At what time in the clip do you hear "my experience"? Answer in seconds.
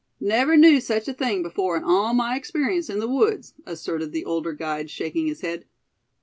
2.15-2.89